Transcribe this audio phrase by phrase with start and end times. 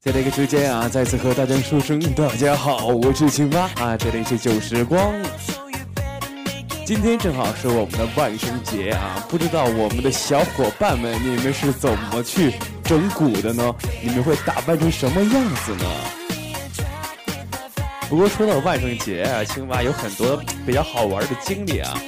[0.00, 5.12] 在这个时间啊，再次和大家说声大家好，我是青蛙啊，这里是旧时光。
[6.86, 12.52] 今天正好是我们的万圣节啊，不知道我们的小伙伴们，你们是怎么去
[12.84, 13.74] 整蛊的呢？
[14.02, 15.84] 你们会打扮成什么样子呢？
[18.08, 21.98] 不过说到万圣节啊，青蛙有很多比较好玩的经历啊。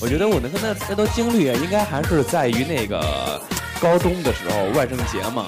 [0.00, 3.40] 我觉得我的那那都经历啊，应该还是在于那个
[3.80, 5.44] 高中的时候，万圣节嘛。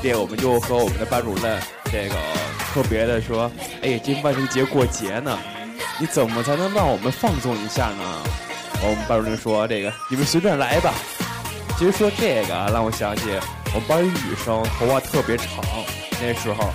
[0.00, 1.60] 对，我们就和我们的班主任
[1.90, 2.14] 这个
[2.72, 3.50] 特别的说
[3.82, 5.38] ：“哎，今万圣节过节呢，
[5.98, 8.22] 你怎么才能让我们放纵一下呢？”
[8.82, 10.92] 我们班主任说：“这个你们随便来吧。”
[11.78, 13.22] 其实说这个啊，让我想起
[13.74, 15.46] 我们班女生头发特别长，
[16.20, 16.72] 那时候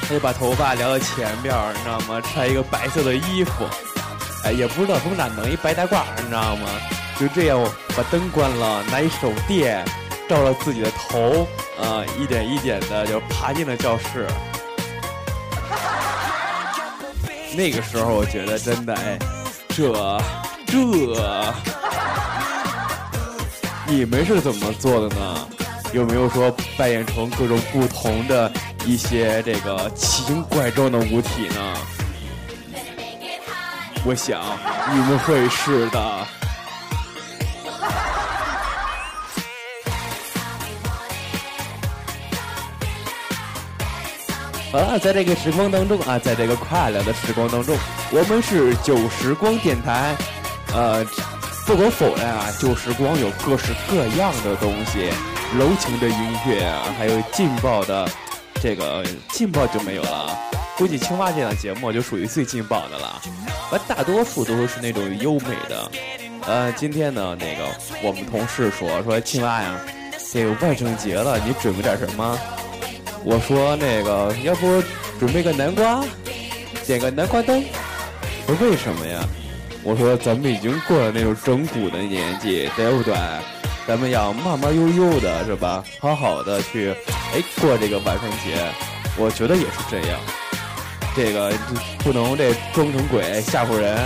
[0.00, 2.20] 她就把头发撩到前边儿，你知道吗？
[2.22, 3.64] 穿一个白色的衣服，
[4.44, 6.66] 哎，也不知道从哪弄一白大褂，你知道吗？
[7.20, 7.60] 就这样
[7.96, 9.84] 把灯关了，拿一手电
[10.28, 11.46] 照着自己的头。
[11.78, 14.26] 啊，一点一点的就爬进了教室。
[17.54, 19.16] 那个时候，我觉得真的，哎，
[19.68, 19.92] 这
[20.66, 21.54] 这，
[23.86, 25.48] 你们是怎么做的呢？
[25.92, 28.50] 有没有说扮演成各种不同的
[28.84, 31.74] 一些这个奇形怪状的物体呢？
[34.04, 34.40] 我想
[34.92, 36.00] 你们会是的。
[44.70, 47.76] 啊，在这个时光当中啊，在这个快乐的时光当中，
[48.12, 50.14] 我们是旧时光电台。
[50.74, 51.02] 呃，
[51.66, 55.10] 不可否认啊，旧时光有各式各样的东西，
[55.56, 58.06] 柔情的音乐啊，还有劲爆的，
[58.60, 60.38] 这个劲爆就没有了。
[60.76, 63.20] 估计青蛙这档节目就属于最劲爆的了，
[63.72, 65.90] 而大多数都是那种优美的。
[66.46, 67.64] 呃，今天呢，那个
[68.02, 69.80] 我们同事说说青蛙呀，
[70.32, 72.38] 这个万圣节了，你准备点什么？
[73.24, 74.82] 我说那个，要不
[75.18, 76.04] 准备个南瓜，
[76.86, 77.64] 点个南瓜灯。
[78.46, 79.24] 我说为什么呀？
[79.82, 83.14] 我说咱们已经过了那种整蛊的年纪，对不对？
[83.88, 85.82] 咱们要慢慢悠悠的，是吧？
[85.98, 86.94] 好好的去，
[87.34, 88.62] 哎，过这个万圣节。
[89.16, 90.20] 我觉得也是这样，
[91.16, 91.50] 这个
[92.00, 93.96] 不能这装成鬼吓唬人。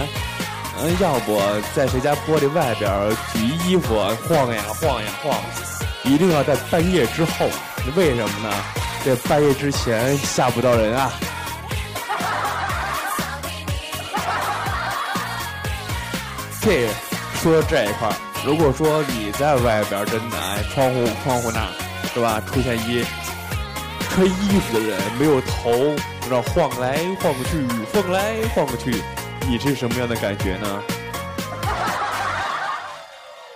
[0.79, 1.37] 嗯，要不
[1.75, 2.89] 在谁家玻璃外边
[3.33, 3.97] 举衣服
[4.29, 5.37] 晃呀晃呀晃，
[6.05, 7.49] 一定要在半夜之后。
[7.97, 8.55] 为什么呢？
[9.05, 11.11] 这半夜之前吓不到人啊！
[16.63, 16.87] 这
[17.43, 21.71] 说这一块儿，如果说你在外边真的哎，窗户窗户那
[22.13, 23.05] 是吧，出现一
[24.11, 25.71] 穿衣服的人没有头，
[26.29, 29.01] 那晃来晃去，晃来晃去，
[29.49, 30.83] 你是什么样的感觉呢？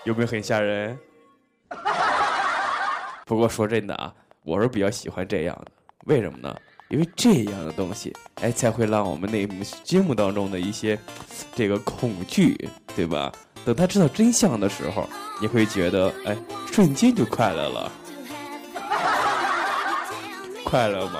[0.04, 0.96] 有没有很吓人？
[3.26, 4.14] 不过说真的啊。
[4.44, 5.72] 我是比较喜欢这样的，
[6.04, 6.54] 为什么呢？
[6.88, 10.96] 因为这样的东西，哎，才会让我们内心目当中的一些
[11.56, 12.56] 这个恐惧，
[12.94, 13.32] 对吧？
[13.66, 15.08] 等他知道真相的时候，
[15.40, 16.36] 你会觉得，哎，
[16.72, 17.90] 瞬间就快乐了，
[20.64, 21.18] 快乐吗？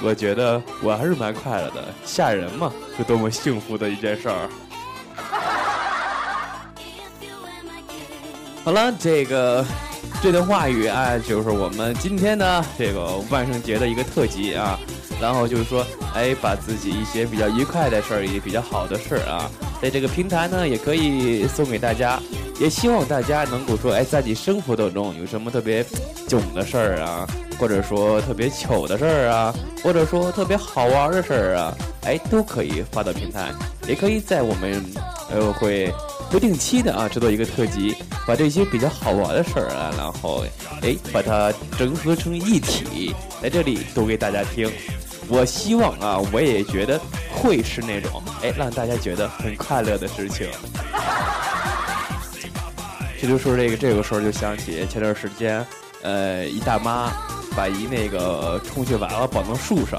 [0.00, 4.48] 我觉得我还是蛮快乐的，吓人嘛，是多么幸福的一件事儿。
[8.64, 9.64] 好了，这个。
[10.20, 14.78] 这段话语啊，就是我们今天的这个万圣节的一个特辑啊。
[15.20, 15.84] 然后就是说，
[16.14, 19.50] 哎，把自己一些比较愉快的事儿，也比较好的事儿啊，
[19.82, 22.20] 在这个平台呢，也可以送给大家。
[22.60, 25.84] 也希望大家能够说，哎，在你生活当中有什么特别
[26.28, 27.26] 囧的事儿啊，
[27.58, 33.50] 或者说特别糗的事儿啊，或者说特别好玩的事儿啊，哎，都可以发到平台，
[33.88, 34.80] 也可以在我们
[35.28, 35.92] 呃会。
[36.30, 37.94] 不定期的啊，制作一个特辑，
[38.26, 40.42] 把这些比较好玩的事儿啊，然后
[40.80, 44.66] 哎，把它整合成一体，在这里读给大家听。
[45.34, 47.00] 我希望啊，我也觉得
[47.34, 50.46] 会是那种哎，让大家觉得很快乐的事情。
[53.18, 55.66] 这就说这个这个时候就想起前段时间，
[56.02, 57.10] 呃，一大妈
[57.56, 59.98] 把一那个充气娃娃绑到树上，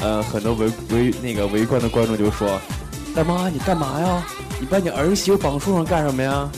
[0.00, 2.58] 呃，很多围围那个围观的观众就说
[3.14, 4.26] ：“大妈，你干嘛呀？”
[4.58, 6.50] 你把你儿媳妇绑树上干什么呀？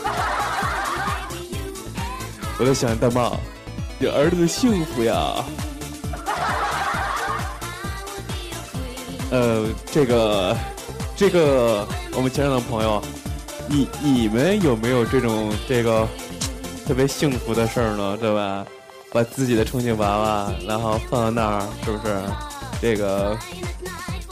[2.58, 3.32] 我在想大妈，
[3.98, 5.44] 你儿子幸福呀。
[9.30, 10.56] 呃，这个，
[11.16, 13.00] 这个，我们前场的朋友，
[13.68, 16.06] 你你们有没有这种这个
[16.86, 18.16] 特别幸福的事儿呢？
[18.16, 18.66] 对吧？
[19.12, 22.20] 把自己的充气娃娃，然后放到那儿，是不是？
[22.80, 23.36] 这个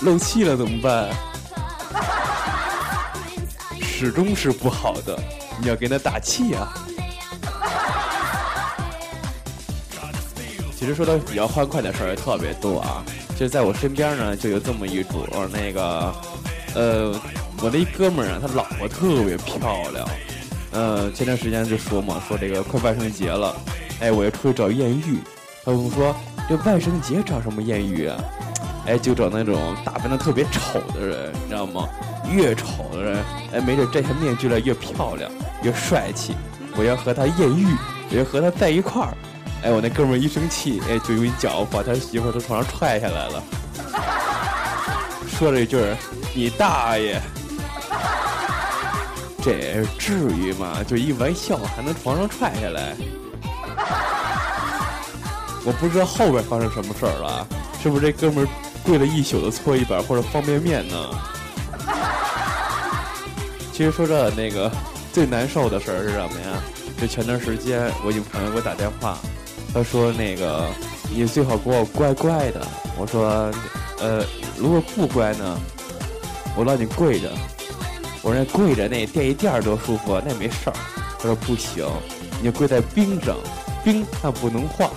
[0.00, 1.08] 漏气了怎么办？
[3.82, 5.18] 始终是不好的，
[5.60, 6.72] 你要给他打气啊！
[10.76, 13.04] 其实说到比较欢快的事儿也特别多啊，
[13.38, 16.12] 就在我身边呢，就有这么一主，那个，
[16.75, 17.14] 呃，
[17.62, 20.08] 我的一哥们儿啊，他老婆特别漂亮，
[20.73, 23.55] 呃，前段时间就说嘛，说这个快万圣节了，
[24.00, 25.19] 哎，我要出去找艳遇，
[25.64, 26.12] 他们说
[26.49, 28.19] 这万圣节找什么艳遇啊？
[28.87, 31.88] 哎，就找那种打扮的特别丑的人，你知道吗？
[32.29, 35.31] 越丑的人，哎，没准摘下面具来越漂亮，
[35.62, 36.34] 越帅气。
[36.76, 37.69] 我要和他艳遇，
[38.11, 39.17] 我要和他在一块儿。
[39.62, 43.43] 哎，我那哥们儿一生气，哎，就用一脚把他媳妇从床上踹下来了，
[45.37, 45.76] 说了一句
[46.32, 47.20] ：“你大爷！”
[49.43, 50.78] 这至于吗？
[50.87, 52.94] 就一玩笑还能床上踹下来？
[55.66, 57.46] 我不知道后边发生什么事儿了，
[57.82, 58.49] 是不是这哥们儿
[58.84, 60.96] 跪了一宿的搓衣板或者方便面呢？
[63.75, 64.70] 其实说这那个
[65.12, 66.62] 最难受的事儿是什么呀？
[67.00, 69.19] 就前段时间我一朋友给我打电话。
[69.73, 70.67] 他说：“那个，
[71.11, 72.67] 你最好给我乖乖的。”
[72.99, 73.53] 我说
[74.00, 74.25] ：“呃，
[74.56, 75.59] 如果不乖呢，
[76.56, 77.31] 我让你跪着。”
[78.23, 80.76] 我说：“跪着那垫一垫儿多舒服，那没事儿。”
[81.19, 81.87] 他说：“不行，
[82.43, 83.37] 你跪在冰上，
[83.85, 84.91] 冰它不能化。”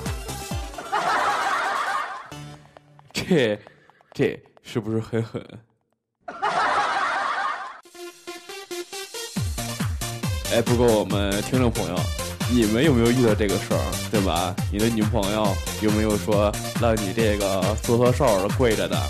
[3.13, 3.59] 这，
[4.13, 5.45] 这是不是很狠？
[10.53, 11.95] 哎，不过我们听众朋友。
[12.53, 13.79] 你们有没有遇到这个事儿，
[14.11, 14.53] 对吧？
[14.71, 16.51] 你的女朋友有没有说
[16.81, 19.01] 让你这个搓搓手的跪着的？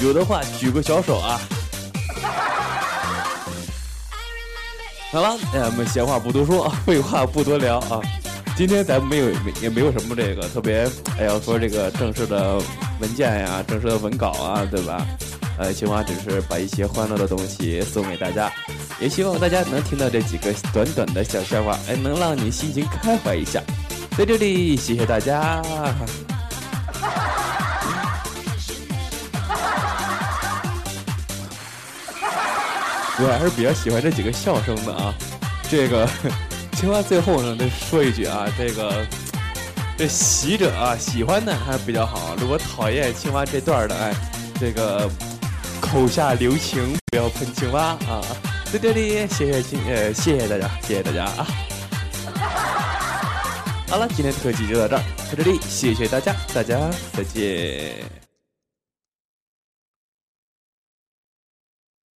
[0.00, 1.40] 有的话举个小手啊！
[5.10, 8.00] 好了，哎，我们闲话不多说， 废话不多聊啊！
[8.56, 9.30] 今天咱们没有
[9.62, 10.86] 也没有什么这个特别，
[11.18, 12.60] 哎，要说这个正式的
[13.00, 15.06] 文件呀，正式的文稿啊，对吧？
[15.56, 18.52] 呃，青蛙只是把一些欢乐的东西送给大家，
[19.02, 23.60] 也希望大家能听到这几个短短的小笑话，哎，能让你心情开怀一下。
[24.16, 25.60] 在这里，谢谢大家。
[33.18, 35.12] 我还是比较喜欢这几个笑声的啊。
[35.68, 36.08] 这个
[36.78, 39.04] 青蛙最后呢，再说一句啊，这个
[39.98, 42.36] 这喜者啊，喜欢的还比较好。
[42.38, 44.14] 如果讨厌青蛙这段的，哎，
[44.60, 45.10] 这个。
[45.80, 48.22] 口下留情，不要喷青蛙啊！
[48.72, 51.46] 在这里，谢谢亲呃，谢谢大家，谢谢大家啊！
[53.86, 58.21] 好了，今天特辑就到这儿，在这里谢谢大家，大家再见。